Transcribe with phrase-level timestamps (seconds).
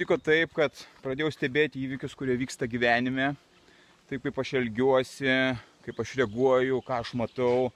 [0.00, 0.72] atsitiko taip, kad
[1.04, 3.34] pradėjau stebėti įvykius, kurie vyksta gyvenime,
[4.08, 5.28] taip kaip aš elgiuosi,
[5.84, 7.66] kaip aš reaguoju, ką aš matau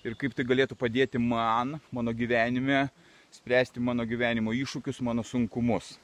[0.00, 2.86] ir kaip tai galėtų padėti man, mano gyvenime,
[3.36, 5.98] spręsti mano gyvenimo iššūkius, mano sunkumus.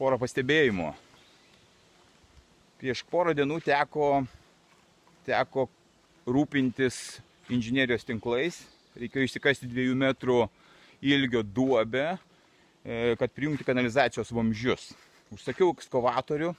[0.00, 0.90] Porą pastebėjimų.
[2.82, 4.24] Prieš porą dienų teko,
[5.30, 5.68] teko
[6.26, 8.64] rūpintis inžinierijos tinklais.
[8.98, 10.42] Reikėjo išsikasti dviejų metrų
[10.98, 12.16] ilgio duobę
[12.82, 14.90] kad prijungti kanalizacijos vamzdžius.
[15.32, 16.52] Užsakiau ekskavatorių,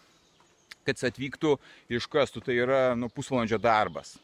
[0.87, 1.55] kad jis atvyktų
[1.91, 2.43] ir iškastų.
[2.45, 4.15] Tai yra nu, pusvalandžio darbas.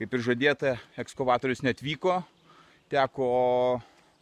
[0.00, 2.22] Kaip ir žadėta, ekskavatorius netvyko.
[2.90, 3.28] Teko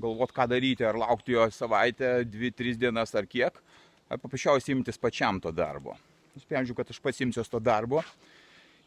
[0.03, 3.55] galvoti, ką daryti, ar laukti jo savaitę, dvi, tris dienas ar kiek,
[4.11, 5.97] ar paprasčiausiai imtis pačiam to darbo.
[6.37, 8.03] Nusprendžiau, kad aš pats imsiuos to darbo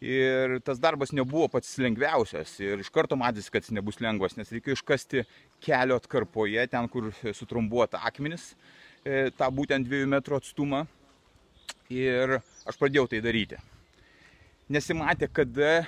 [0.01, 4.49] Ir tas darbas nebuvo pats lengviausias ir iš karto matys, kad jis nebus lengvas, nes
[4.49, 5.21] reikėjo iškasti
[5.61, 8.55] kelio atkarpoje, ten, kur sutrumbuota akmenis,
[9.05, 10.87] e, tą būtent dviejų metrų atstumą.
[11.93, 13.59] Ir aš pradėjau tai daryti.
[14.73, 15.83] Nesimatė, kada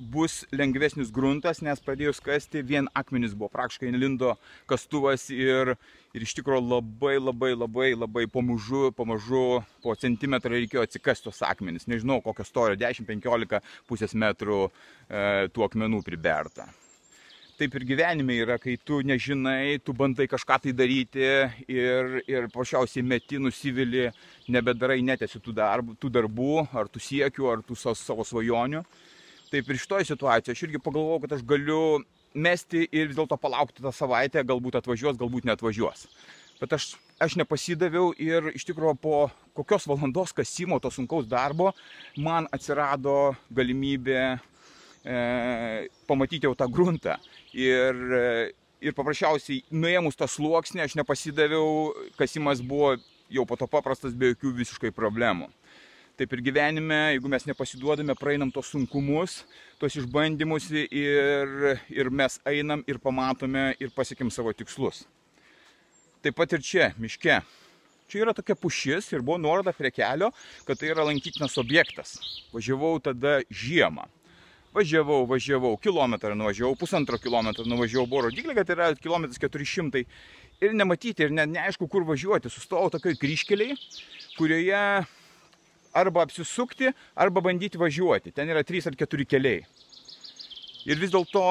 [0.00, 4.34] bus lengvesnis gruntas, nes pradėjus kasti vien akmenys buvo, praktiškai lindo
[4.70, 5.74] kastuvas ir,
[6.16, 11.88] ir iš tikrųjų labai labai labai labai pamažu, pamažu po centimetrą reikėjo atsikasti tos akmenys.
[11.90, 16.70] Nežinau kokio storio, 10-15 pusės metrų e, tų akmenų priberta.
[17.60, 21.26] Taip ir gyvenime yra, kai tu nežinai, tu bandai kažką tai daryti
[21.68, 24.06] ir, ir pašiausiai meti, nusivili,
[24.48, 28.80] nebedarai, netesi tų darbų, tų darbų, ar tų siekių, ar tų savo svajonių.
[29.50, 31.80] Taip ir šitoje situacijoje aš irgi pagalvojau, kad aš galiu
[32.34, 36.06] mesti ir vis dėlto palaukti tą savaitę, galbūt atvažiuos, galbūt neatvažiuos.
[36.60, 39.16] Bet aš, aš nepasidaviau ir iš tikrųjų po
[39.56, 41.72] kokios valandos kasimo to sunkaus darbo
[42.20, 47.16] man atsirado galimybė e, pamatyti jau tą gruntą.
[47.56, 47.96] Ir,
[48.78, 52.94] ir paprasčiausiai nuėmus tą sluoksnį aš nepasidaviau, kasimas buvo
[53.30, 55.50] jau po to paprastas be jokių visiškai problemų.
[56.20, 59.38] Taip ir gyvenime, jeigu mes nepasiduodame, praeinam tos sunkumus,
[59.80, 61.52] tos išbandymus ir,
[61.88, 65.06] ir mes einam ir pamatome ir pasiekim savo tikslus.
[66.20, 67.38] Taip pat ir čia, miške.
[68.12, 70.28] Čia yra tokia pušis ir buvo nuoroda prie kelio,
[70.68, 72.18] kad tai yra lankytinas objektas.
[72.52, 74.04] Važiavau tada žiemą.
[74.76, 80.04] Važiavau, važiavau, kilometrą nuvažiavau, pusantro kilometro nuvažiavau, buvo rodiklė, kad yra kilometras 400
[80.60, 82.52] ir nematyti ir ne, neaišku, kur važiuoti.
[82.52, 83.78] Sustojau tokioj kryškeliai,
[84.36, 84.84] kurioje
[85.92, 88.32] arba apsisukti, arba bandyti važiuoti.
[88.34, 89.62] Ten yra 3 ar 4 keliai.
[90.88, 91.42] Ir vis dėlto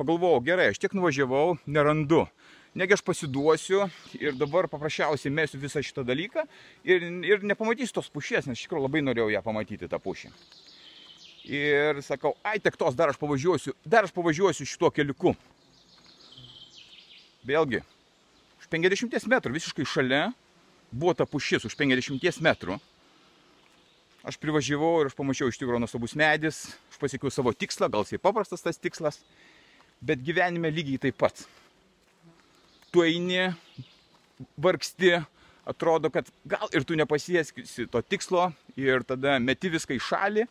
[0.00, 2.26] pagalvojau, gerai, aš tiek nuvažiavau, nerandu.
[2.74, 3.84] Negi aš pasiduosiu
[4.16, 6.46] ir dabar paprasčiausiai mėsiu visą šitą dalyką
[6.88, 10.32] ir, ir nepamatysiu tos pušies, nes iš tikrųjų labai norėjau ją pamatyti, tą pušį.
[11.52, 15.34] Ir sakau, ai, tiek tos, dar aš pavažiuosiu, dar aš pavažiuosiu šituo keliuku.
[17.44, 17.82] Vėlgi,
[18.62, 20.22] už 50 metrų visiškai šalia
[20.92, 22.78] buvo ta pušis, už 50 metrų.
[24.22, 26.60] Aš privažiavau ir aš pamačiau iš tikrųjų nuostabus medis,
[26.92, 29.18] aš pasiekiau savo tikslą, gal jisai paprastas tas tikslas,
[29.98, 31.42] bet gyvenime lygiai taip pat.
[32.94, 33.48] Tu eini,
[34.62, 35.16] vargsti,
[35.66, 40.46] atrodo, kad gal ir tu nepasieksi to tikslo ir tada meti viską į šalį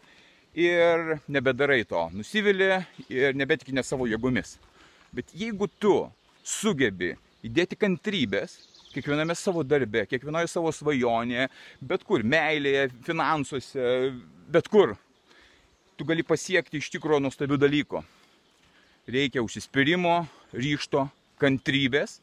[0.60, 2.74] ir nebedarai to, nusivili
[3.08, 4.58] ir nebetikinė savo jėgomis.
[5.16, 5.96] Bet jeigu tu
[6.44, 7.14] sugebi
[7.48, 8.58] įdėti kantrybės,
[8.96, 11.48] kiekviename savo darbe, kiekvienoje savo svajonėje,
[11.82, 13.86] bet kur, meilėje, finansuose,
[14.52, 14.96] bet kur.
[15.98, 18.02] Tu gali pasiekti iš tikrųjų nuostabių dalykų.
[19.12, 20.22] Reikia užsispyrimo,
[20.56, 21.08] ryšto,
[21.42, 22.20] kantrybės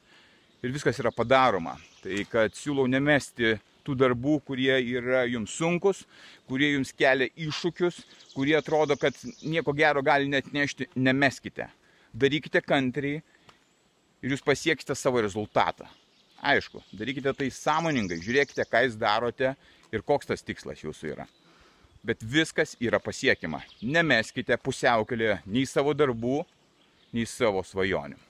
[0.63, 1.77] ir viskas yra padaroma.
[2.03, 3.57] Tai kad siūlau nemesti
[3.87, 6.05] tų darbų, kurie yra jums sunkus,
[6.49, 8.03] kurie jums kelia iššūkius,
[8.35, 11.71] kurie atrodo, kad nieko gero gali net nešti, nemeskite.
[12.13, 13.23] Darykite kantriai
[14.23, 15.89] ir jūs pasieksite savo rezultatą.
[16.39, 19.55] Aišku, darykite tai sąmoningai, žiūrėkite, ką jūs darote
[19.91, 21.27] ir koks tas tikslas jūsų yra.
[22.07, 23.65] Bet viskas yra pasiekima.
[23.83, 26.45] Nemeskite pusiaukelėje nei savo darbų,
[27.13, 28.28] nei savo svajonių.